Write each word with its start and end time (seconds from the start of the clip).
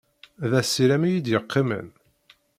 D 0.49 0.51
asirem 0.59 1.03
i 1.05 1.09
yi-d 1.11 1.27
yeqqimen. 1.31 1.87